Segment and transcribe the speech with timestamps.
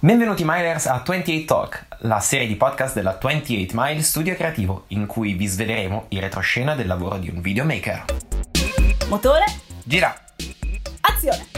[0.00, 5.06] Benvenuti Milers a 28 Talk, la serie di podcast della 28 Mile Studio Creativo, in
[5.06, 8.04] cui vi sveleremo il retroscena del lavoro di un videomaker.
[9.08, 9.46] Motore,
[9.82, 10.14] Gira!
[11.00, 11.48] azione!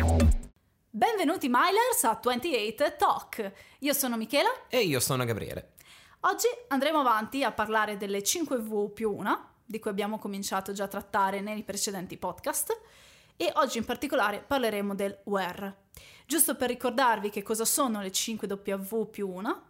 [0.88, 3.52] Benvenuti Milers a 28 Talk.
[3.80, 4.48] Io sono Michela.
[4.70, 5.72] E io sono Gabriele.
[6.20, 10.88] Oggi andremo avanti a parlare delle 5V più una, di cui abbiamo cominciato già a
[10.88, 12.74] trattare nei precedenti podcast,
[13.36, 15.76] e oggi in particolare parleremo del WER.
[16.30, 19.60] Giusto per ricordarvi che cosa sono le 5W più una,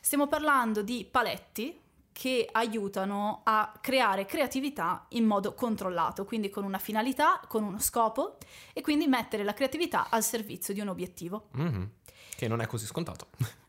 [0.00, 1.76] stiamo parlando di paletti
[2.12, 8.38] che aiutano a creare creatività in modo controllato, quindi con una finalità, con uno scopo
[8.72, 11.48] e quindi mettere la creatività al servizio di un obiettivo.
[11.50, 11.90] Mhm.
[12.36, 13.26] Che non è così scontato.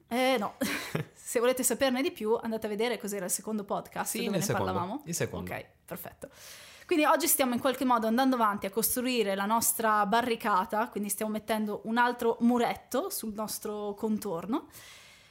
[0.07, 0.57] Eh no,
[1.35, 4.41] se volete saperne di più andate a vedere cos'era il secondo podcast Sì, dove ne
[4.43, 5.01] secondo, parlavamo.
[5.03, 5.51] il secondo.
[5.53, 6.29] Ok, perfetto.
[6.85, 11.33] Quindi oggi stiamo in qualche modo andando avanti a costruire la nostra barricata, quindi stiamo
[11.33, 14.67] mettendo un altro muretto sul nostro contorno,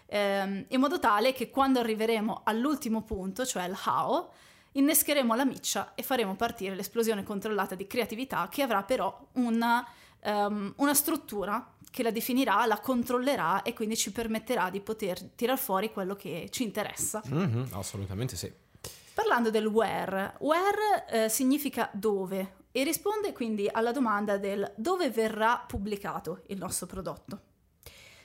[0.05, 4.29] ehm, in modo tale che quando arriveremo all'ultimo punto, cioè il how,
[4.73, 9.87] innescheremo la miccia e faremo partire l'esplosione controllata di creatività che avrà però una,
[10.21, 15.57] ehm, una struttura che la definirà, la controllerà e quindi ci permetterà di poter tirar
[15.57, 17.23] fuori quello che ci interessa.
[17.25, 18.53] Mhm, Assolutamente sì.
[19.15, 25.63] Parlando del where, where eh, significa dove e risponde quindi alla domanda del dove verrà
[25.65, 27.41] pubblicato il nostro prodotto.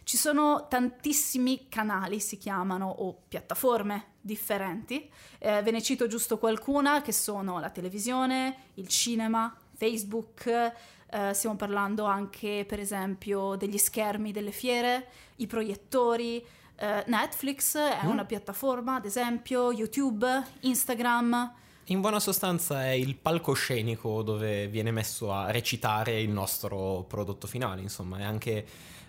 [0.02, 5.08] Ci sono tantissimi canali, si chiamano, o piattaforme differenti.
[5.38, 10.74] Eh, ve ne cito giusto qualcuna che sono la televisione, il cinema, Facebook,
[11.12, 15.08] eh, stiamo parlando anche per esempio degli schermi delle fiere,
[15.38, 16.44] i proiettori,
[16.76, 18.10] eh, Netflix è Mm.
[18.10, 20.26] una piattaforma, ad esempio, YouTube,
[20.62, 21.54] Instagram.
[21.86, 27.82] In buona sostanza è il palcoscenico dove viene messo a recitare il nostro prodotto finale,
[27.82, 28.66] insomma, è anche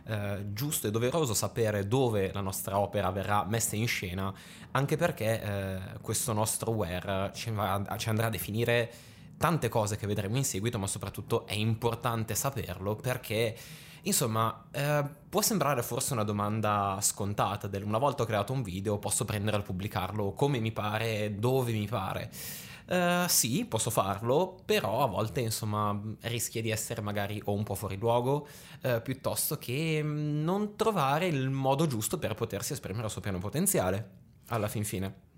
[0.07, 4.33] eh, giusto e doveroso sapere dove la nostra opera verrà messa in scena,
[4.73, 8.91] anche perché eh, questo nostro where ci, va- ci andrà a definire
[9.41, 13.57] tante cose che vedremo in seguito, ma soprattutto è importante saperlo perché
[14.05, 18.99] Insomma, eh, può sembrare forse una domanda scontata del una volta ho creato un video
[18.99, 22.31] posso prendere e pubblicarlo come mi pare, dove mi pare.
[22.87, 27.75] Eh, sì, posso farlo, però a volte insomma rischia di essere magari o un po'
[27.75, 28.49] fuori luogo,
[28.81, 33.39] eh, piuttosto che mm, non trovare il modo giusto per potersi esprimere al suo pieno
[33.39, 34.11] potenziale,
[34.47, 35.29] alla fin fine.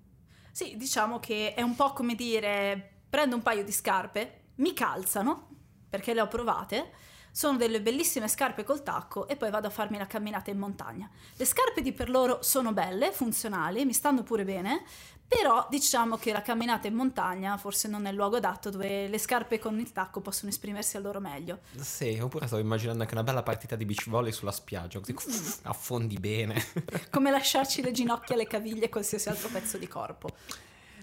[0.53, 5.49] Sì, diciamo che è un po' come dire prendo un paio di scarpe, mi calzano,
[5.91, 6.93] perché le ho provate,
[7.31, 11.11] sono delle bellissime scarpe col tacco e poi vado a farmi la camminata in montagna.
[11.37, 14.85] Le scarpe di per loro sono belle, funzionali, mi stanno pure bene,
[15.29, 19.19] però diciamo che la camminata in montagna forse non è il luogo adatto dove le
[19.19, 21.59] scarpe con il tacco possono esprimersi al loro meglio.
[21.79, 26.17] Sì, oppure stavo immaginando anche una bella partita di beach volley sulla spiaggia, così affondi
[26.17, 26.65] bene.
[27.11, 30.31] Come lasciarci le ginocchia, le caviglie e qualsiasi altro pezzo di corpo.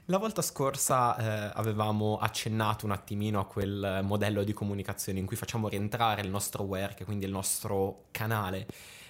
[0.10, 5.36] La volta scorsa eh, avevamo accennato un attimino a quel modello di comunicazione in cui
[5.36, 8.66] facciamo rientrare il nostro work, quindi il nostro canale.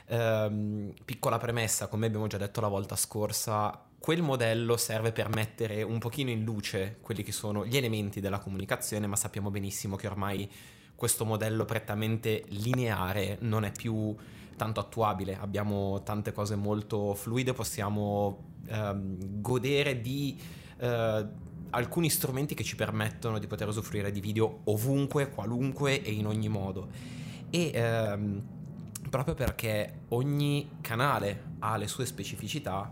[0.08, 5.84] Ehm, piccola premessa, come abbiamo già detto la volta scorsa, quel modello serve per mettere
[5.84, 10.08] un pochino in luce quelli che sono gli elementi della comunicazione, ma sappiamo benissimo che
[10.08, 10.52] ormai
[10.96, 14.14] questo modello prettamente lineare non è più
[14.58, 21.26] tanto attuabile, abbiamo tante cose molto fluide, possiamo ehm, godere di eh,
[21.72, 26.50] alcuni strumenti che ci permettono di poter usufruire di video ovunque, qualunque e in ogni
[26.50, 26.88] modo.
[27.50, 28.42] E ehm,
[29.10, 32.92] proprio perché ogni canale ha le sue specificità,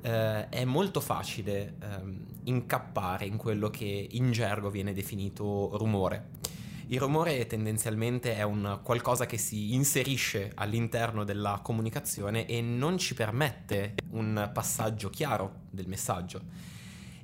[0.00, 6.42] eh, è molto facile ehm, incappare in quello che in gergo viene definito rumore.
[6.88, 13.14] Il rumore tendenzialmente è un qualcosa che si inserisce all'interno della comunicazione e non ci
[13.14, 16.73] permette un passaggio chiaro del messaggio.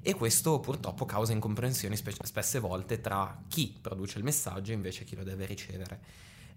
[0.02, 5.04] E questo purtroppo causa incomprensioni spe- spesse volte tra chi produce il messaggio e invece
[5.04, 6.00] chi lo deve ricevere.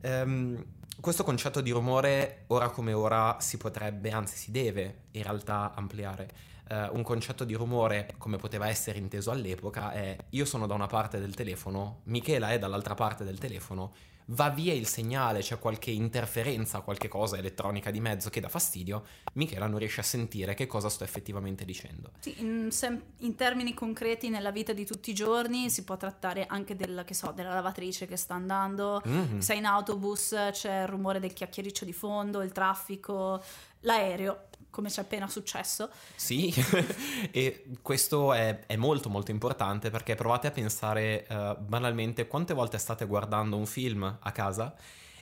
[0.01, 0.63] Ehm,
[0.99, 6.51] questo concetto di rumore, ora come ora, si potrebbe, anzi si deve in realtà ampliare.
[6.69, 10.87] Eh, un concetto di rumore, come poteva essere inteso all'epoca, è io sono da una
[10.87, 13.93] parte del telefono, Michela è dall'altra parte del telefono,
[14.27, 19.03] va via il segnale, c'è qualche interferenza, qualche cosa elettronica di mezzo che dà fastidio,
[19.33, 22.11] Michela non riesce a sentire che cosa sto effettivamente dicendo.
[22.19, 26.45] Sì, in, sem- in termini concreti nella vita di tutti i giorni si può trattare
[26.45, 29.39] anche della, che so, della lavatrice che sta andando, Mhm.
[29.39, 33.41] sei in autobus, c'è il rumore del chiacchiericcio di fondo, il traffico,
[33.81, 35.89] l'aereo, come ci è appena successo.
[36.15, 36.51] Sì,
[37.31, 42.79] e questo è, è molto molto importante perché provate a pensare eh, banalmente quante volte
[42.79, 44.75] state guardando un film a casa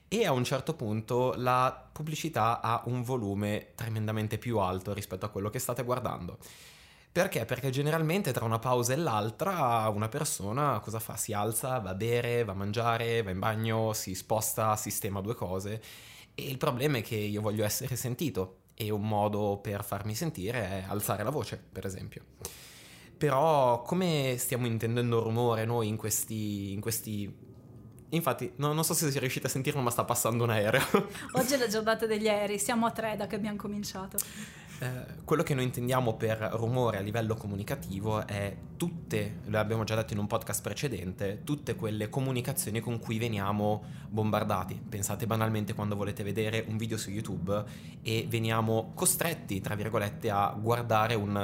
[0.07, 5.29] e a un certo punto la pubblicità ha un volume tremendamente più alto rispetto a
[5.29, 6.37] quello che state guardando.
[7.11, 7.43] Perché?
[7.43, 11.17] Perché generalmente tra una pausa e l'altra una persona cosa fa?
[11.17, 15.35] Si alza, va a bere, va a mangiare, va in bagno, si sposta, sistema due
[15.35, 15.81] cose
[16.33, 20.59] e il problema è che io voglio essere sentito e un modo per farmi sentire
[20.59, 22.23] è alzare la voce, per esempio.
[23.15, 27.49] Però come stiamo intendendo rumore noi in questi, in questi
[28.13, 30.81] Infatti, no, non so se riuscite a sentirlo, ma sta passando un aereo.
[31.33, 34.17] Oggi è la giornata degli aerei, siamo a tre da che abbiamo cominciato.
[34.81, 40.13] Eh, quello che noi intendiamo per rumore a livello comunicativo è tutte, l'abbiamo già detto
[40.13, 44.81] in un podcast precedente, tutte quelle comunicazioni con cui veniamo bombardati.
[44.89, 47.63] Pensate banalmente quando volete vedere un video su YouTube
[48.01, 51.35] e veniamo costretti, tra virgolette, a guardare un,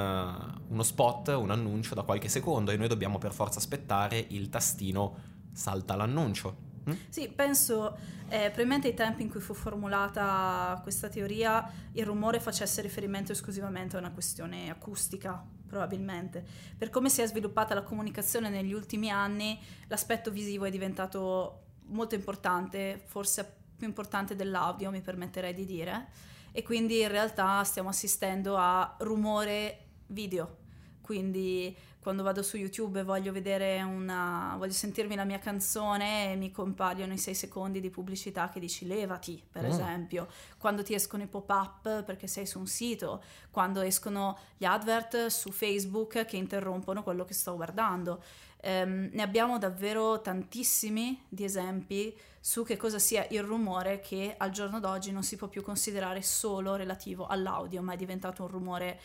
[0.66, 5.16] uno spot, un annuncio da qualche secondo e noi dobbiamo per forza aspettare il tastino
[5.52, 6.67] salta l'annuncio.
[6.88, 6.92] Mm?
[7.08, 7.96] Sì, penso
[8.28, 13.96] eh, probabilmente ai tempi in cui fu formulata questa teoria il rumore facesse riferimento esclusivamente
[13.96, 16.44] a una questione acustica, probabilmente.
[16.76, 19.58] Per come si è sviluppata la comunicazione negli ultimi anni,
[19.88, 26.08] l'aspetto visivo è diventato molto importante, forse più importante dell'audio, mi permetterei di dire,
[26.52, 30.56] e quindi in realtà stiamo assistendo a rumore video.
[31.00, 31.74] Quindi
[32.08, 36.50] quando vado su YouTube e voglio vedere una voglio sentirmi la mia canzone e mi
[36.50, 39.66] compaiono i 6 secondi di pubblicità che dici levati, per mm.
[39.66, 45.26] esempio, quando ti escono i pop-up perché sei su un sito, quando escono gli advert
[45.26, 48.22] su Facebook che interrompono quello che sto guardando.
[48.62, 54.50] Um, ne abbiamo davvero tantissimi di esempi su che cosa sia il rumore che al
[54.50, 58.98] giorno d'oggi non si può più considerare solo relativo all'audio, ma è diventato un rumore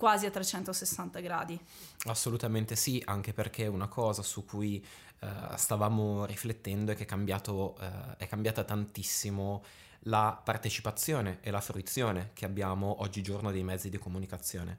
[0.00, 1.60] quasi a 360 gradi.
[2.06, 4.82] Assolutamente sì, anche perché una cosa su cui
[5.20, 9.62] uh, stavamo riflettendo è che è, cambiato, uh, è cambiata tantissimo
[10.04, 14.78] la partecipazione e la fruizione che abbiamo oggigiorno dei mezzi di comunicazione.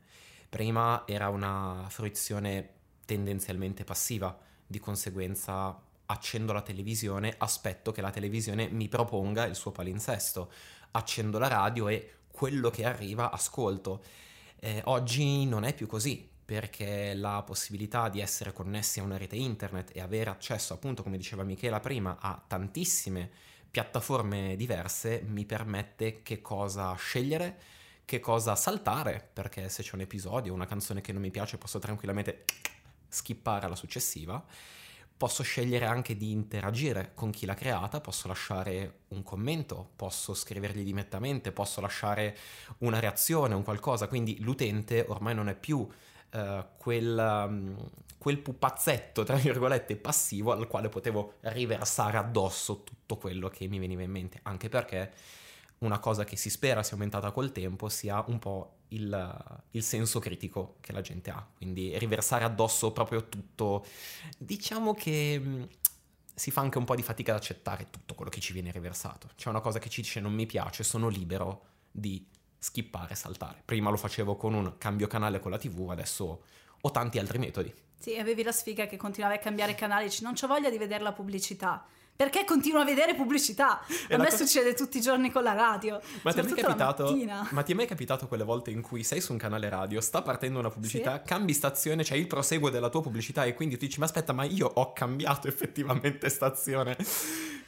[0.49, 2.69] Prima era una fruizione
[3.05, 4.35] tendenzialmente passiva,
[4.65, 10.51] di conseguenza accendo la televisione, aspetto che la televisione mi proponga il suo palinsesto,
[10.93, 14.03] accendo la radio e quello che arriva ascolto.
[14.63, 19.35] Eh, oggi non è più così perché la possibilità di essere connessi a una rete
[19.35, 23.31] internet e avere accesso, appunto, come diceva Michela prima, a tantissime
[23.71, 27.59] piattaforme diverse mi permette che cosa scegliere,
[28.05, 31.79] che cosa saltare, perché se c'è un episodio, una canzone che non mi piace, posso
[31.79, 32.45] tranquillamente
[33.09, 34.45] skippare alla successiva
[35.21, 40.81] posso scegliere anche di interagire con chi l'ha creata, posso lasciare un commento, posso scrivergli
[40.81, 42.35] direttamente, posso lasciare
[42.79, 47.77] una reazione, un qualcosa, quindi l'utente ormai non è più uh, quel, um,
[48.17, 54.01] quel pupazzetto, tra virgolette, passivo al quale potevo riversare addosso tutto quello che mi veniva
[54.01, 55.11] in mente, anche perché
[55.81, 60.19] una cosa che si spera sia aumentata col tempo sia un po' il, il, senso
[60.19, 63.85] critico che la gente ha, quindi riversare addosso proprio tutto.
[64.37, 65.63] Diciamo che mm,
[66.35, 69.29] si fa anche un po' di fatica ad accettare tutto quello che ci viene riversato.
[69.35, 73.63] C'è una cosa che ci dice non mi piace, sono libero di skippare, saltare.
[73.65, 76.43] Prima lo facevo con un cambio canale con la TV, adesso
[76.79, 77.73] ho tanti altri metodi.
[77.97, 81.11] Sì, avevi la sfiga che continuavi a cambiare canale non ho voglia di vedere la
[81.11, 81.85] pubblicità
[82.21, 83.79] perché continuo a vedere pubblicità.
[84.09, 85.99] a me co- succede tutti i giorni con la radio.
[86.21, 87.17] Ma ti, è mai capitato,
[87.49, 90.21] ma ti è mai capitato quelle volte in cui sei su un canale radio, sta
[90.21, 91.21] partendo una pubblicità, sì.
[91.27, 94.43] cambi stazione, c'è il proseguo della tua pubblicità e quindi ti dici ma aspetta ma
[94.43, 96.95] io ho cambiato effettivamente stazione.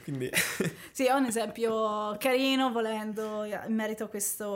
[0.04, 0.30] Quindi...
[0.92, 4.52] sì, ho un esempio carino volendo in merito a questo,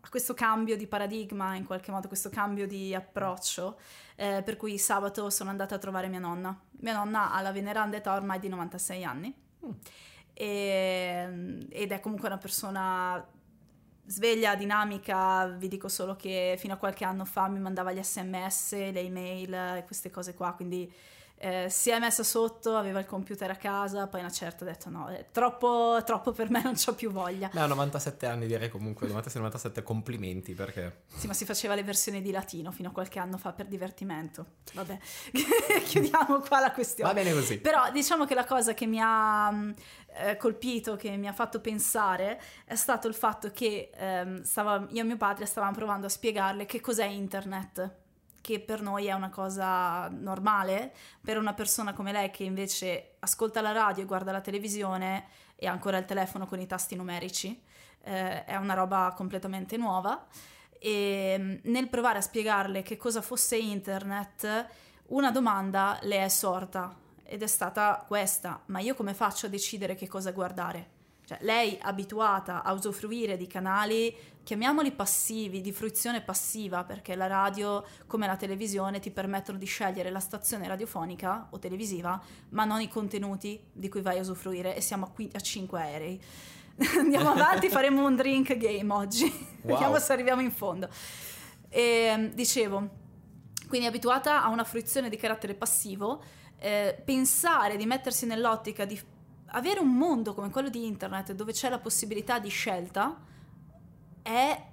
[0.00, 3.76] a questo cambio di paradigma, in qualche modo, questo cambio di approccio
[4.16, 6.56] eh, per cui sabato sono andata a trovare mia nonna.
[6.80, 9.34] Mia nonna ha la veneranda età ormai di 96 anni.
[10.34, 13.24] E, ed è comunque una persona
[14.06, 18.72] sveglia, dinamica, vi dico solo che fino a qualche anno fa mi mandava gli sms,
[18.72, 20.92] le email queste cose qua, quindi
[21.44, 24.88] eh, si è messa sotto, aveva il computer a casa, poi una certa ha detto
[24.90, 27.50] no, è troppo, troppo per me, non ho più voglia.
[27.52, 31.02] Beh, a 97 anni direi comunque, 96-97 complimenti perché...
[31.08, 34.46] Sì, ma si faceva le versioni di latino fino a qualche anno fa per divertimento.
[34.72, 34.98] Vabbè,
[35.82, 37.12] chiudiamo qua la questione.
[37.12, 37.58] Va bene così.
[37.58, 39.70] Però diciamo che la cosa che mi ha mm,
[40.18, 45.00] eh, colpito, che mi ha fatto pensare, è stato il fatto che ehm, stava, io
[45.00, 48.01] e mio padre stavamo provando a spiegarle che cos'è internet
[48.42, 53.62] che per noi è una cosa normale, per una persona come lei che invece ascolta
[53.62, 55.24] la radio e guarda la televisione
[55.56, 57.62] e ha ancora il telefono con i tasti numerici,
[58.02, 60.26] eh, è una roba completamente nuova.
[60.78, 64.66] E mm, nel provare a spiegarle che cosa fosse internet,
[65.06, 69.94] una domanda le è sorta ed è stata questa, ma io come faccio a decidere
[69.94, 70.91] che cosa guardare?
[71.24, 77.84] Cioè, lei abituata a usufruire di canali, chiamiamoli passivi, di fruizione passiva, perché la radio,
[78.06, 82.88] come la televisione, ti permettono di scegliere la stazione radiofonica o televisiva, ma non i
[82.88, 86.20] contenuti di cui vai a usufruire e siamo a, qui- a 5 aerei.
[86.98, 89.24] Andiamo avanti, faremo un drink game oggi.
[89.24, 89.72] Wow.
[89.72, 90.88] Vediamo se arriviamo in fondo.
[91.68, 92.88] E, dicevo,
[93.68, 96.22] quindi abituata a una fruizione di carattere passivo,
[96.58, 99.00] eh, pensare di mettersi nell'ottica di
[99.52, 103.20] avere un mondo come quello di internet dove c'è la possibilità di scelta
[104.22, 104.66] è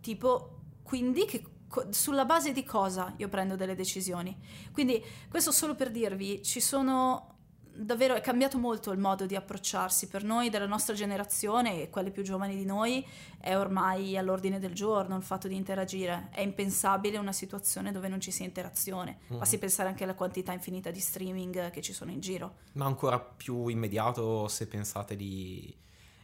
[0.00, 1.44] tipo quindi che,
[1.90, 4.36] sulla base di cosa io prendo delle decisioni.
[4.72, 7.29] Quindi questo solo per dirvi, ci sono
[7.80, 12.10] davvero è cambiato molto il modo di approcciarsi per noi della nostra generazione e quelle
[12.10, 13.06] più giovani di noi
[13.38, 16.28] è ormai all'ordine del giorno il fatto di interagire.
[16.30, 19.18] È impensabile una situazione dove non ci sia interazione.
[19.28, 19.38] Mhm.
[19.38, 22.56] basti pensare anche alla quantità infinita di streaming che ci sono in giro.
[22.72, 25.74] Ma ancora più immediato se pensate di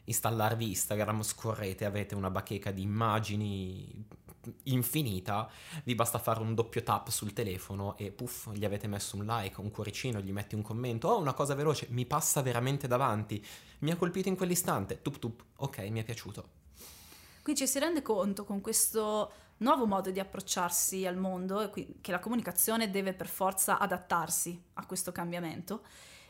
[0.04, 4.06] installarvi Instagram, scorrete, avete una bacheca di immagini
[4.64, 5.50] infinita,
[5.84, 9.60] vi basta fare un doppio tap sul telefono e puff, gli avete messo un like,
[9.60, 13.44] un cuoricino, gli metti un commento, oh una cosa veloce, mi passa veramente davanti,
[13.80, 16.48] mi ha colpito in quell'istante, tup tup, ok, mi è piaciuto.
[17.42, 22.18] Qui ci si rende conto con questo nuovo modo di approcciarsi al mondo che la
[22.18, 25.82] comunicazione deve per forza adattarsi a questo cambiamento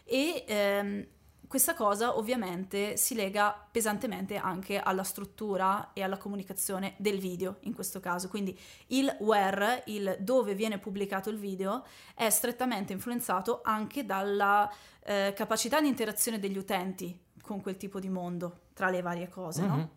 [0.05, 1.07] e ehm,
[1.47, 7.75] questa cosa ovviamente si lega pesantemente anche alla struttura e alla comunicazione del video in
[7.75, 11.85] questo caso, quindi il where, il dove viene pubblicato il video,
[12.15, 14.71] è strettamente influenzato anche dalla
[15.05, 19.63] eh, capacità di interazione degli utenti con quel tipo di mondo, tra le varie cose,
[19.63, 19.77] no?
[19.77, 19.91] Mhm.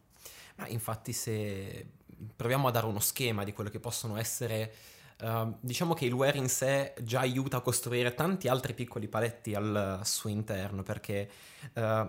[0.56, 1.88] Ma infatti se
[2.36, 4.74] proviamo a dare uno schema di quello che possono essere,
[5.19, 9.53] ehm, diciamo che il wear in sé già aiuta a costruire tanti altri piccoli paletti
[9.53, 11.29] al suo interno, perché
[11.73, 12.07] eh,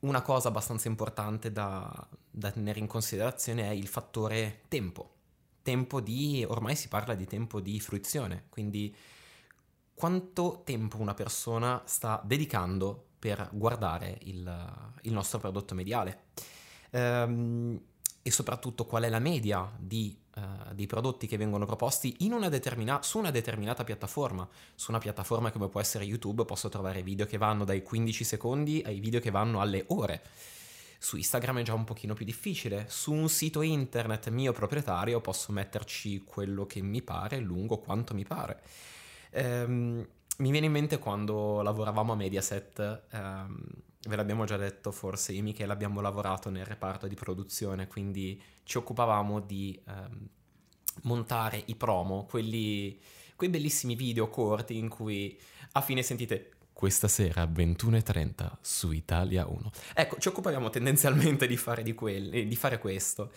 [0.00, 5.14] una cosa abbastanza importante da, da tenere in considerazione è il fattore tempo.
[5.62, 8.94] Tempo di, ormai si parla di tempo di fruizione, quindi
[9.94, 16.28] quanto tempo una persona sta dedicando per guardare il, il nostro prodotto mediale.
[16.90, 17.80] Ehm,
[18.22, 23.02] e soprattutto qual è la media di, eh, dei prodotti che vengono proposti una determina-
[23.02, 24.48] su una determinata piattaforma.
[24.74, 28.82] Su una piattaforma come può essere YouTube posso trovare video che vanno dai 15 secondi
[28.86, 30.22] ai video che vanno alle ore.
[30.98, 32.86] Su Instagram è già un pochino più difficile.
[32.88, 38.24] Su un sito internet mio proprietario posso metterci quello che mi pare, lungo quanto mi
[38.24, 38.62] pare.
[39.30, 40.06] Ehm,
[40.38, 43.58] mi viene in mente quando lavoravamo a Mediaset, ehm,
[44.08, 48.40] ve l'abbiamo già detto forse, io e Michele abbiamo lavorato nel reparto di produzione, quindi
[48.64, 50.28] ci occupavamo di ehm,
[51.02, 52.98] montare i promo, quelli,
[53.36, 55.38] quei bellissimi video corti in cui
[55.72, 59.70] a fine sentite questa sera 21.30 su Italia 1.
[59.94, 63.32] Ecco, ci occupavamo tendenzialmente di fare, di quelli, di fare questo.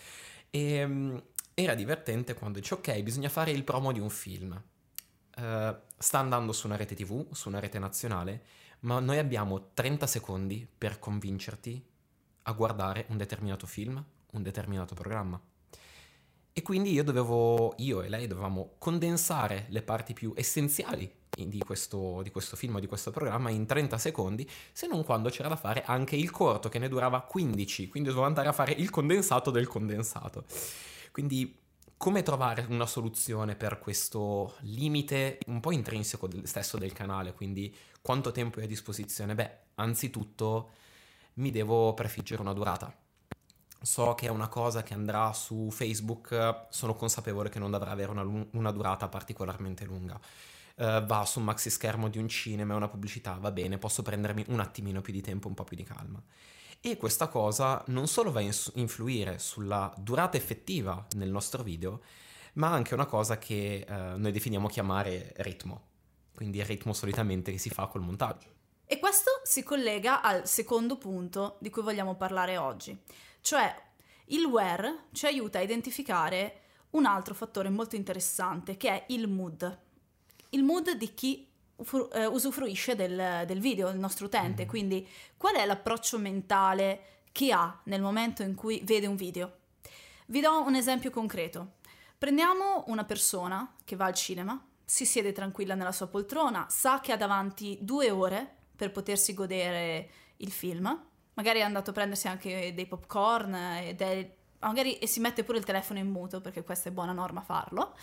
[0.48, 4.60] E ehm, era divertente quando dici ok, bisogna fare il promo di un film.
[5.36, 8.42] Eh, sta andando su una rete TV, su una rete nazionale,
[8.84, 11.82] ma noi abbiamo 30 secondi per convincerti
[12.42, 15.40] a guardare un determinato film, un determinato programma.
[16.52, 22.20] E quindi io dovevo, io e lei dovevamo condensare le parti più essenziali di questo,
[22.22, 25.56] di questo film o di questo programma in 30 secondi, se non quando c'era da
[25.56, 29.50] fare anche il corto che ne durava 15, quindi dovevo andare a fare il condensato
[29.50, 30.44] del condensato.
[31.10, 31.63] Quindi
[32.04, 37.74] come trovare una soluzione per questo limite un po' intrinseco del, stesso del canale, quindi
[38.02, 39.34] quanto tempo è a disposizione?
[39.34, 40.72] Beh, anzitutto
[41.36, 42.94] mi devo prefiggere una durata.
[43.80, 48.10] So che è una cosa che andrà su Facebook, sono consapevole che non dovrà avere
[48.10, 50.20] una, una durata particolarmente lunga.
[50.74, 54.44] Eh, va su un maxi schermo di un cinema, una pubblicità, va bene, posso prendermi
[54.48, 56.22] un attimino più di tempo, un po' più di calma.
[56.86, 62.02] E questa cosa non solo va a influire sulla durata effettiva nel nostro video,
[62.54, 65.80] ma anche una cosa che eh, noi definiamo chiamare ritmo.
[66.34, 68.48] Quindi il ritmo solitamente che si fa col montaggio.
[68.84, 72.94] E questo si collega al secondo punto di cui vogliamo parlare oggi,
[73.40, 73.74] cioè
[74.26, 76.60] il where ci aiuta a identificare
[76.90, 79.78] un altro fattore molto interessante che è il mood.
[80.50, 84.68] Il mood di chi usufruisce del, del video, il nostro utente, Mhm.
[84.68, 87.00] quindi qual è l'approccio mentale
[87.32, 89.56] che ha nel momento in cui vede un video.
[90.26, 91.72] Vi do un esempio concreto.
[92.16, 97.12] Prendiamo una persona che va al cinema, si siede tranquilla nella sua poltrona, sa che
[97.12, 101.04] ha davanti due ore per potersi godere il film,
[101.34, 105.58] magari è andato a prendersi anche dei popcorn ed è- magari e si mette pure
[105.58, 107.94] il telefono in muto perché questa è buona norma farlo.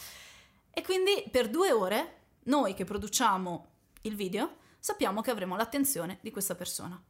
[0.71, 3.67] E quindi per due ore noi che produciamo
[4.01, 7.01] il video sappiamo che avremo l'attenzione di questa persona.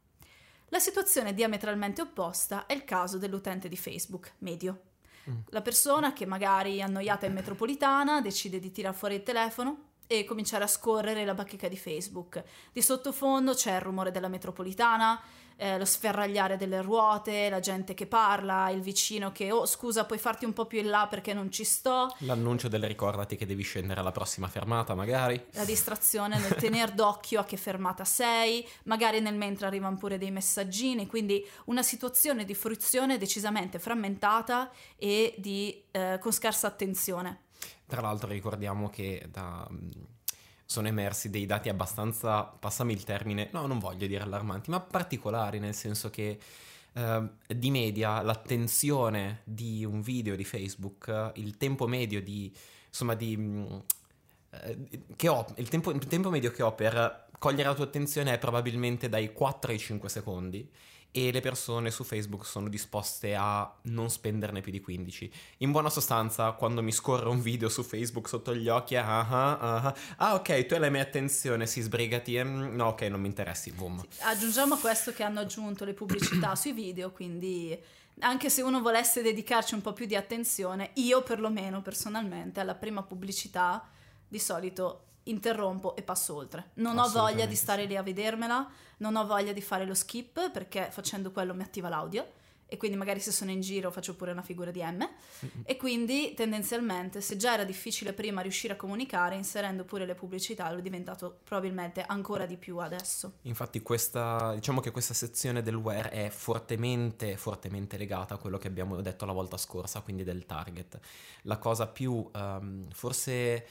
[0.68, 4.82] La situazione diametralmente opposta è il caso dell'utente di Facebook, medio.
[5.28, 5.40] Mm.
[5.50, 10.64] La persona che magari annoiata in metropolitana decide di tirare fuori il telefono e cominciare
[10.64, 12.42] a scorrere la bacheca di Facebook.
[12.72, 15.20] Di sottofondo c'è il rumore della metropolitana,
[15.56, 20.18] eh, lo sferragliare delle ruote, la gente che parla, il vicino che, oh scusa, puoi
[20.18, 22.14] farti un po' più in là perché non ci sto.
[22.18, 25.40] L'annuncio del ricordati che devi scendere alla prossima fermata, magari.
[25.52, 30.30] La distrazione nel tenere d'occhio a che fermata sei, magari nel mentre arrivano pure dei
[30.30, 37.50] messaggini, quindi una situazione di fruizione decisamente frammentata e di, eh, con scarsa attenzione.
[37.92, 39.68] Tra l'altro ricordiamo che da
[40.64, 45.58] sono emersi dei dati abbastanza, passami il termine, no, non voglio dire allarmanti, ma particolari,
[45.58, 46.38] nel senso che
[46.94, 52.50] eh, di media l'attenzione di un video di Facebook, il tempo medio di,
[52.88, 53.36] insomma, di,
[54.48, 58.32] eh, che ho, il tempo, il tempo medio che ho per cogliere la tua attenzione
[58.32, 60.66] è probabilmente dai 4 ai 5 secondi
[61.14, 65.30] e le persone su Facebook sono disposte a non spenderne più di 15.
[65.58, 69.58] In buona sostanza, quando mi scorre un video su Facebook sotto gli occhi, ah, ah,
[69.58, 73.26] ah, ah ok, tu hai la mia attenzione, si sbrigati, ehm, no ok, non mi
[73.26, 74.02] interessi, boom.
[74.20, 77.78] Aggiungiamo a questo che hanno aggiunto le pubblicità sui video, quindi
[78.20, 83.02] anche se uno volesse dedicarci un po' più di attenzione, io perlomeno personalmente alla prima
[83.02, 83.86] pubblicità
[84.26, 86.70] di solito interrompo e passo oltre.
[86.74, 90.50] Non ho voglia di stare lì a vedermela, non ho voglia di fare lo skip
[90.50, 92.40] perché facendo quello mi attiva l'audio
[92.72, 95.06] e quindi magari se sono in giro faccio pure una figura di M
[95.62, 100.74] e quindi tendenzialmente se già era difficile prima riuscire a comunicare inserendo pure le pubblicità
[100.74, 103.34] è diventato probabilmente ancora di più adesso.
[103.42, 108.68] Infatti questa, diciamo che questa sezione del where è fortemente, fortemente legata a quello che
[108.68, 110.98] abbiamo detto la volta scorsa, quindi del target.
[111.42, 113.66] La cosa più um, forse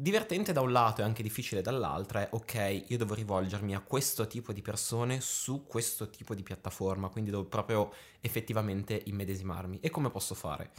[0.00, 4.26] Divertente da un lato e anche difficile dall'altro è ok, io devo rivolgermi a questo
[4.26, 7.92] tipo di persone su questo tipo di piattaforma, quindi devo proprio
[8.22, 9.78] effettivamente immedesimarmi.
[9.82, 10.70] E come posso fare?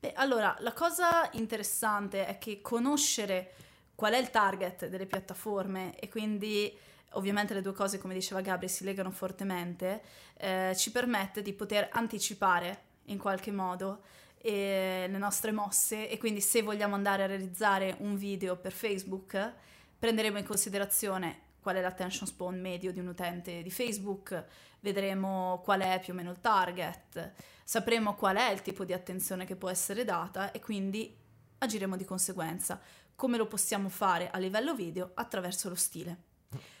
[0.00, 3.52] Beh, allora, la cosa interessante è che conoscere
[3.94, 6.76] qual è il target delle piattaforme e quindi
[7.10, 10.02] ovviamente le due cose, come diceva Gabri, si legano fortemente,
[10.38, 14.02] eh, ci permette di poter anticipare in qualche modo
[14.38, 19.52] e le nostre mosse e quindi se vogliamo andare a realizzare un video per Facebook
[19.98, 24.44] prenderemo in considerazione qual è l'attention span medio di un utente di Facebook,
[24.80, 29.46] vedremo qual è più o meno il target, sapremo qual è il tipo di attenzione
[29.46, 31.16] che può essere data e quindi
[31.58, 32.80] agiremo di conseguenza.
[33.14, 35.12] Come lo possiamo fare a livello video?
[35.14, 36.30] Attraverso lo stile.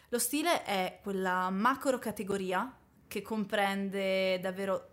[0.08, 4.88] Lo stile è quella macro categoria che comprende davvero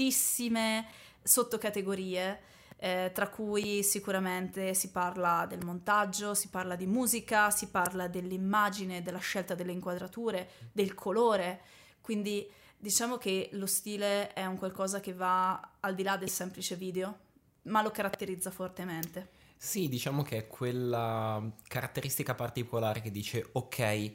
[0.00, 0.86] tantissime
[1.22, 2.40] sottocategorie,
[2.78, 9.02] eh, tra cui sicuramente si parla del montaggio, si parla di musica, si parla dell'immagine,
[9.02, 11.60] della scelta delle inquadrature, del colore.
[12.00, 16.76] Quindi diciamo che lo stile è un qualcosa che va al di là del semplice
[16.76, 17.18] video,
[17.64, 19.32] ma lo caratterizza fortemente.
[19.58, 24.12] Sì, diciamo che è quella caratteristica particolare che dice ok,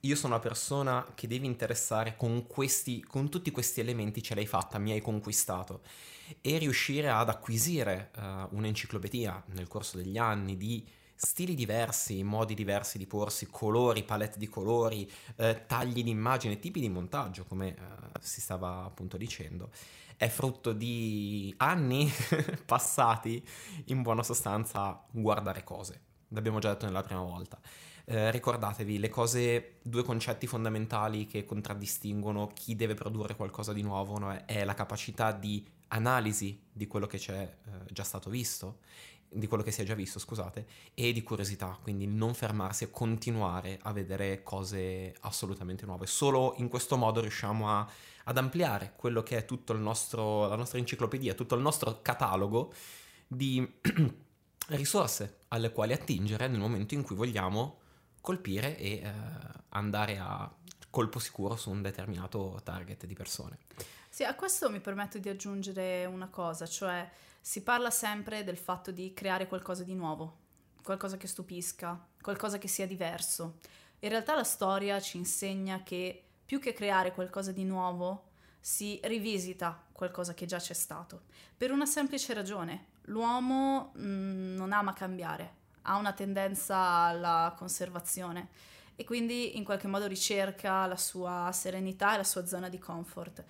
[0.00, 4.46] io sono una persona che devi interessare con questi, con tutti questi elementi ce l'hai
[4.46, 5.82] fatta, mi hai conquistato
[6.40, 10.86] e riuscire ad acquisire uh, un'enciclopedia nel corso degli anni di
[11.18, 16.78] stili diversi, modi diversi di porsi, colori, palette di colori, eh, tagli di immagine, tipi
[16.78, 17.80] di montaggio, come eh,
[18.20, 19.70] si stava appunto dicendo,
[20.16, 22.08] è frutto di anni
[22.64, 23.44] passati
[23.86, 26.02] in buona sostanza a guardare cose.
[26.28, 27.58] L'abbiamo già detto nella prima volta.
[28.10, 34.18] Eh, ricordatevi le cose, due concetti fondamentali che contraddistinguono chi deve produrre qualcosa di nuovo
[34.18, 34.32] no?
[34.46, 38.78] è la capacità di analisi di quello che c'è eh, già stato visto,
[39.28, 42.90] di quello che si è già visto, scusate, e di curiosità, quindi non fermarsi e
[42.90, 46.06] continuare a vedere cose assolutamente nuove.
[46.06, 47.86] Solo in questo modo riusciamo a,
[48.24, 52.72] ad ampliare quello che è tutto il nostro, la nostra enciclopedia, tutto il nostro catalogo
[53.26, 53.70] di
[54.68, 57.80] risorse alle quali attingere nel momento in cui vogliamo
[58.20, 59.12] colpire e eh,
[59.70, 60.50] andare a
[60.90, 63.58] colpo sicuro su un determinato target di persone.
[64.08, 67.08] Sì, a questo mi permetto di aggiungere una cosa, cioè
[67.40, 70.38] si parla sempre del fatto di creare qualcosa di nuovo,
[70.82, 73.58] qualcosa che stupisca, qualcosa che sia diverso.
[74.00, 79.86] In realtà la storia ci insegna che più che creare qualcosa di nuovo, si rivisita
[79.92, 81.24] qualcosa che già c'è stato.
[81.56, 85.56] Per una semplice ragione, l'uomo mh, mm, non ama cambiare,
[85.88, 88.48] ha una tendenza alla conservazione
[88.94, 93.44] e quindi in qualche modo ricerca la sua serenità e la sua zona di comfort.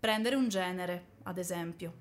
[0.00, 1.92] Prendere un genere, ad esempio,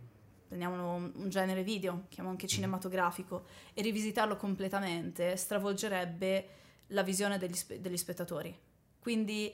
[0.48, 6.48] prendiamo un genere video, chiamo anche cinematografico, e rivisitarlo completamente stravolgerebbe
[6.88, 8.58] la visione degli, spe- degli spettatori.
[9.00, 9.54] Quindi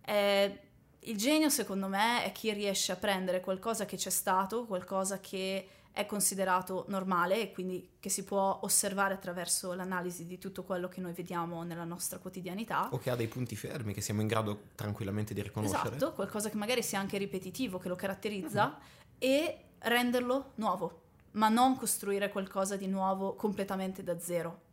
[0.00, 0.68] è
[1.04, 5.66] Il genio, secondo me, è chi riesce a prendere qualcosa che c'è stato, qualcosa che
[5.92, 11.00] è considerato normale e quindi che si può osservare attraverso l'analisi di tutto quello che
[11.00, 12.88] noi vediamo nella nostra quotidianità.
[12.92, 15.96] O che ha dei punti fermi che siamo in grado tranquillamente di riconoscere.
[15.96, 18.80] Esatto, qualcosa che magari sia anche ripetitivo, che lo caratterizza, mm-hmm.
[19.18, 24.68] e renderlo nuovo, ma non costruire qualcosa di nuovo completamente da zero.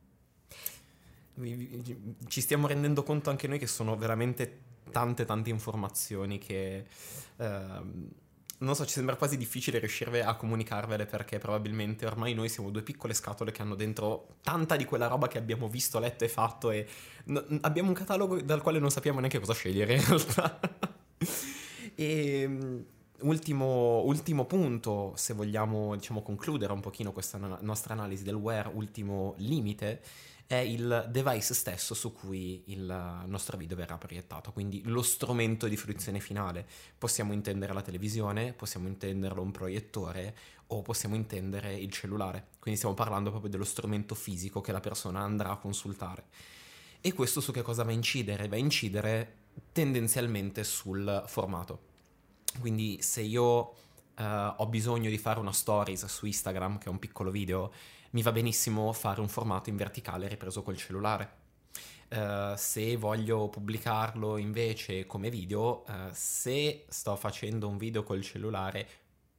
[1.36, 6.86] Ci stiamo rendendo conto anche noi che sono veramente tante tante informazioni che...
[7.38, 8.26] Uh,
[8.60, 12.82] non so, ci sembra quasi difficile riuscire a comunicarvele perché probabilmente ormai noi siamo due
[12.82, 16.72] piccole scatole che hanno dentro tanta di quella roba che abbiamo visto, letto e fatto
[16.72, 16.88] e
[17.26, 20.60] no, abbiamo un catalogo dal quale non sappiamo neanche cosa scegliere in realtà.
[21.94, 22.86] e ehm,
[23.22, 29.36] ultimo, ultimo, punto, se vogliamo diciamo concludere un pochino questa nostra analisi del wear, ultimo
[29.38, 30.02] limite
[30.48, 35.76] è il device stesso su cui il nostro video verrà proiettato, quindi lo strumento di
[35.76, 36.66] fruizione finale.
[36.98, 40.36] Possiamo intendere la televisione, possiamo intenderlo un proiettore
[40.68, 45.20] o possiamo intendere il cellulare, quindi stiamo parlando proprio dello strumento fisico che la persona
[45.20, 46.26] andrà a consultare.
[47.02, 48.48] E questo su che cosa va a incidere?
[48.48, 49.36] Va a incidere
[49.74, 51.80] tendenzialmente sul formato.
[52.60, 53.74] Quindi se io
[54.18, 57.72] Uh, ho bisogno di fare una stories su Instagram, che è un piccolo video,
[58.18, 61.46] mi va benissimo fare un formato in verticale ripreso col cellulare.
[62.10, 68.88] Uh, se voglio pubblicarlo invece come video, uh, se sto facendo un video col cellulare,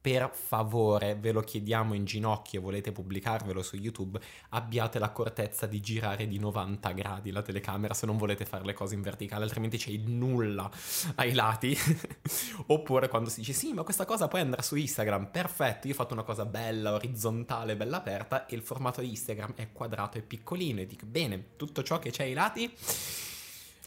[0.01, 6.25] per favore, ve lo chiediamo in ginocchio, volete pubblicarvelo su YouTube, abbiate l'accortezza di girare
[6.25, 9.89] di 90 gradi la telecamera se non volete fare le cose in verticale, altrimenti c'è
[9.89, 10.71] il nulla
[11.15, 11.77] ai lati.
[12.67, 15.97] Oppure quando si dice sì, ma questa cosa poi andrà su Instagram, perfetto, io ho
[15.97, 20.21] fatto una cosa bella, orizzontale, bella aperta e il formato di Instagram è quadrato e
[20.21, 22.73] piccolino e dico bene, tutto ciò che c'è ai lati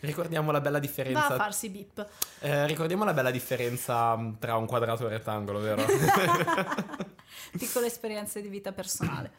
[0.03, 1.29] Ricordiamo la bella differenza.
[1.29, 2.05] Va a farsi bip.
[2.41, 5.85] Eh, ricordiamo la bella differenza mm, tra un quadrato e un rettangolo, vero?
[7.57, 9.31] Piccole esperienze di vita personale.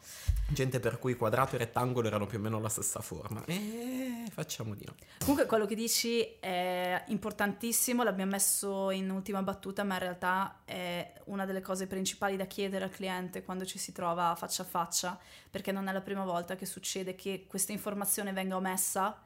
[0.48, 3.44] Gente per cui quadrato e rettangolo erano più o meno la stessa forma.
[3.44, 4.94] E facciamo di no.
[5.18, 11.12] Comunque quello che dici è importantissimo, l'abbiamo messo in ultima battuta, ma in realtà è
[11.24, 15.18] una delle cose principali da chiedere al cliente quando ci si trova faccia a faccia,
[15.50, 19.20] perché non è la prima volta che succede che questa informazione venga omessa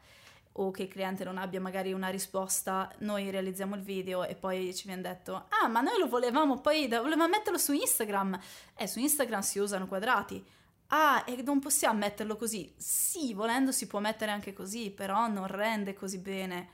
[0.53, 4.75] o che il cliente non abbia magari una risposta, noi realizziamo il video e poi
[4.75, 8.39] ci viene detto ah ma noi lo volevamo poi, volevamo metterlo su Instagram,
[8.77, 10.45] eh su Instagram si usano quadrati,
[10.89, 15.47] ah e non possiamo metterlo così, sì volendo si può mettere anche così, però non
[15.47, 16.69] rende così bene.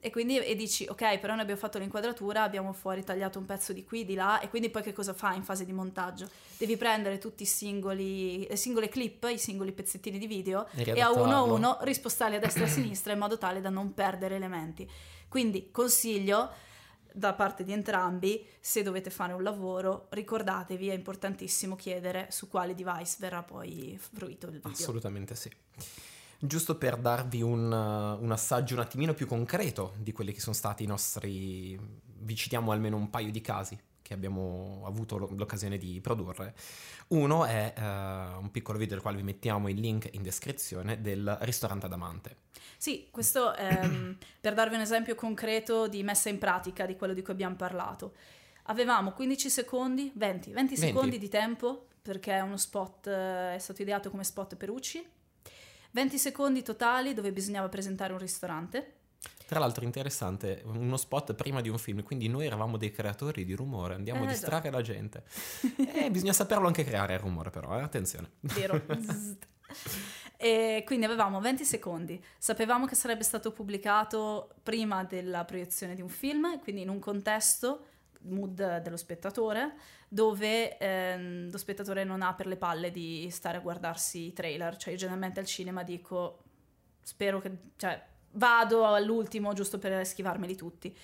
[0.00, 3.72] E quindi e dici, ok, però noi abbiamo fatto l'inquadratura, abbiamo fuori tagliato un pezzo
[3.72, 6.28] di qui, di là, e quindi poi che cosa fa in fase di montaggio?
[6.56, 11.00] Devi prendere tutti i singoli, le singole clip, i singoli pezzettini di video, e, e
[11.00, 13.92] a uno a uno rispostarli a destra e a sinistra in modo tale da non
[13.92, 14.88] perdere elementi.
[15.28, 16.48] Quindi consiglio
[17.12, 22.74] da parte di entrambi, se dovete fare un lavoro, ricordatevi, è importantissimo chiedere su quale
[22.76, 24.70] device verrà poi fruito il video.
[24.70, 25.50] Assolutamente sì
[26.38, 30.84] giusto per darvi un, un, assaggio un attimino più concreto di quelli che sono stati
[30.84, 31.78] i nostri,
[32.20, 36.54] vi citiamo almeno un paio di casi che abbiamo avuto l'occasione di produrre.
[37.08, 41.36] Uno è uh, un piccolo video del quale vi mettiamo il link in descrizione del
[41.42, 42.36] ristorante Adamante.
[42.78, 47.12] Sì, questo è ehm, per darvi un esempio concreto di messa in pratica di quello
[47.12, 48.14] di cui abbiamo parlato.
[48.64, 50.76] Avevamo 15 secondi, 20, 20, 20.
[50.76, 55.06] secondi di tempo perché è uno spot, eh, è stato ideato come spot per UCI
[55.98, 58.92] 20 secondi totali dove bisognava presentare un ristorante.
[59.48, 63.52] Tra l'altro interessante, uno spot prima di un film, quindi noi eravamo dei creatori di
[63.54, 64.76] rumore, andiamo eh, a distrarre già.
[64.76, 65.24] la gente.
[65.76, 67.82] e eh, bisogna saperlo anche creare il rumore però, eh?
[67.82, 68.30] attenzione.
[68.42, 68.80] Vero.
[70.38, 76.08] e quindi avevamo 20 secondi, sapevamo che sarebbe stato pubblicato prima della proiezione di un
[76.08, 77.86] film, quindi in un contesto
[78.22, 79.74] mood dello spettatore,
[80.08, 84.76] dove ehm, lo spettatore non ha per le palle di stare a guardarsi i trailer.
[84.76, 86.42] Cioè, io generalmente al cinema dico,
[87.02, 88.02] spero che, cioè,
[88.32, 90.96] vado all'ultimo giusto per schivarmeli tutti.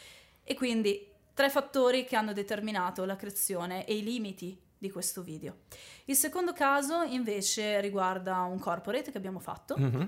[0.42, 5.60] E quindi tre fattori che hanno determinato la creazione e i limiti di questo video.
[6.04, 9.76] Il secondo caso invece riguarda un corporate che abbiamo fatto.
[9.78, 10.02] Mm-hmm.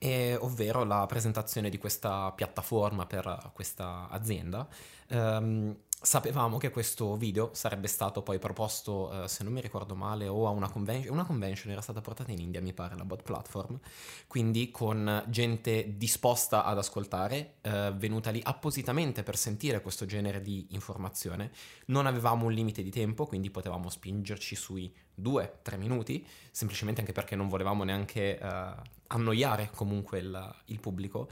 [0.00, 4.68] E, ovvero la presentazione di questa piattaforma per questa azienda.
[5.08, 10.28] Um, Sapevamo che questo video sarebbe stato poi proposto, eh, se non mi ricordo male,
[10.28, 13.24] o a una convention, una convention era stata portata in India, mi pare, la bot
[13.24, 13.80] platform,
[14.28, 20.68] quindi con gente disposta ad ascoltare, eh, venuta lì appositamente per sentire questo genere di
[20.70, 21.50] informazione.
[21.86, 27.12] Non avevamo un limite di tempo, quindi potevamo spingerci sui due, tre minuti, semplicemente anche
[27.12, 28.72] perché non volevamo neanche eh,
[29.08, 31.28] annoiare comunque il, il pubblico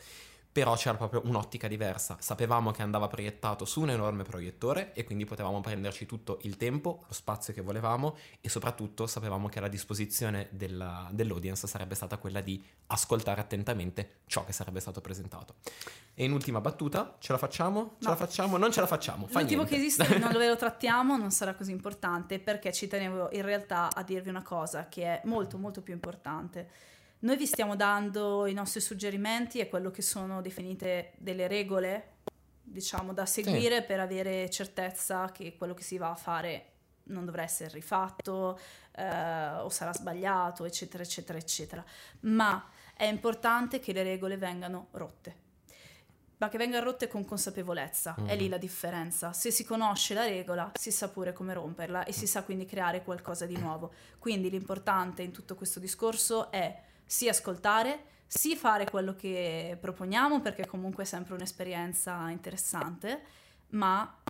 [0.56, 2.16] però c'era proprio un'ottica diversa.
[2.18, 7.04] Sapevamo che andava proiettato su un enorme proiettore e quindi potevamo prenderci tutto il tempo,
[7.06, 12.40] lo spazio che volevamo e soprattutto sapevamo che la disposizione della, dell'audience sarebbe stata quella
[12.40, 15.56] di ascoltare attentamente ciò che sarebbe stato presentato.
[16.14, 17.96] E in ultima battuta, ce la facciamo?
[17.98, 18.10] Ce No.
[18.12, 18.56] la facciamo?
[18.56, 19.26] Non ce la facciamo.
[19.26, 19.78] Fa L'ultimo niente.
[19.78, 23.90] che esiste non ve lo trattiamo, non sarà così importante perché ci tenevo in realtà
[23.94, 26.94] a dirvi una cosa che è molto molto più importante.
[27.26, 32.18] Noi vi stiamo dando i nostri suggerimenti e quello che sono definite delle regole,
[32.62, 36.74] diciamo, da seguire per avere certezza che quello che si va a fare
[37.06, 38.56] non dovrà essere rifatto
[38.94, 41.84] eh, o sarà sbagliato, eccetera, eccetera, eccetera.
[42.20, 45.44] Ma è importante che le regole vengano rotte
[46.38, 48.14] ma che vengano rotte con consapevolezza.
[48.14, 48.38] È Mhm.
[48.38, 49.32] lì la differenza.
[49.32, 53.02] Se si conosce la regola, si sa pure come romperla e si sa quindi creare
[53.02, 53.92] qualcosa di nuovo.
[54.18, 60.66] Quindi l'importante in tutto questo discorso è sì ascoltare, sì fare quello che proponiamo, perché
[60.66, 63.22] comunque è sempre un'esperienza interessante,
[63.70, 64.22] ma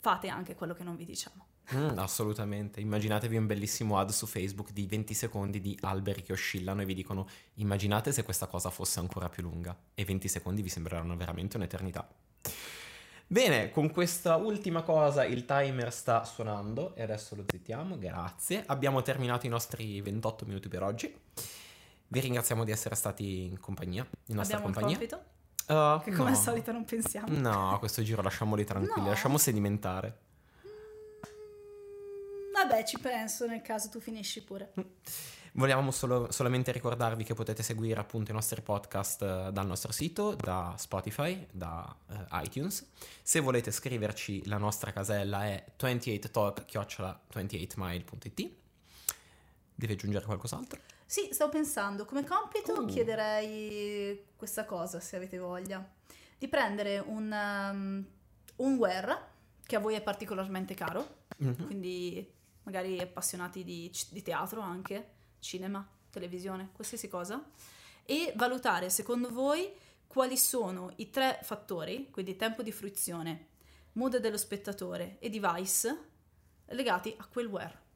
[0.00, 1.46] fate anche quello che non vi diciamo.
[1.74, 2.80] Mm, assolutamente.
[2.80, 6.94] Immaginatevi un bellissimo ad su Facebook di 20 secondi di alberi che oscillano e vi
[6.94, 11.56] dicono immaginate se questa cosa fosse ancora più lunga e 20 secondi vi sembreranno veramente
[11.56, 12.08] un'eternità.
[13.30, 18.62] Bene, con questa ultima cosa il timer sta suonando e adesso lo zittiamo, grazie.
[18.66, 21.14] Abbiamo terminato i nostri 28 minuti per oggi.
[22.08, 25.08] Vi ringraziamo di essere stati in compagnia, in nostra Abbiamo un compagnia.
[25.08, 25.36] compito
[25.68, 26.36] Uh, che come no.
[26.36, 27.28] al solito non pensiamo.
[27.38, 29.08] No, a questo giro lasciamoli tranquilli, No.
[29.10, 30.18] lasciamo sedimentare.
[32.54, 34.72] Vabbè, ci penso nel caso tu finisci pure.
[35.52, 40.34] Volevamo solo- solamente ricordarvi che potete seguire appunto i nostri podcast eh, dal nostro sito,
[40.34, 42.88] da Spotify, da eh, iTunes.
[43.22, 48.50] Se volete scriverci, la nostra casella è 28talk-28mile.it.
[49.78, 50.80] Devi aggiungere qualcos'altro?
[51.06, 52.86] Sì, stavo pensando, come compito Uh.
[52.86, 55.88] chiederei questa cosa, se avete voglia,
[56.36, 58.04] di prendere un, um,
[58.56, 59.16] un where
[59.64, 61.66] che a voi è particolarmente caro, Mhm.
[61.66, 62.28] quindi
[62.64, 67.48] magari appassionati di, di teatro anche, cinema, televisione, qualsiasi cosa,
[68.04, 69.70] e valutare secondo voi
[70.08, 73.46] quali sono i tre fattori, quindi tempo di fruizione,
[73.92, 75.96] mood dello spettatore e device,
[76.66, 77.86] legati a quel where.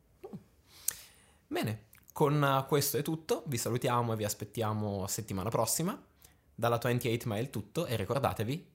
[1.52, 3.42] Bene, con eh, questo è tutto.
[3.44, 6.00] Vi salutiamo e vi aspettiamo settimana prossima.
[6.54, 8.70] Dalla 28 Mile tutto e ricordatevi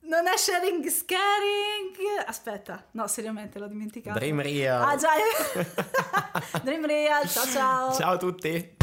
[0.00, 2.26] Non è sharing is caring.
[2.26, 4.18] Aspetta, no, seriamente l'ho dimenticato.
[4.18, 4.82] Dream Real.
[4.82, 5.10] Ah, già.
[6.62, 7.28] Dream Real.
[7.28, 7.92] Ciao ciao.
[7.92, 8.77] Ciao a tutti.